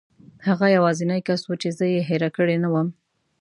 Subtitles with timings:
[0.47, 2.87] هغه یوازینی کس و چې زه یې هېره کړې نه وم.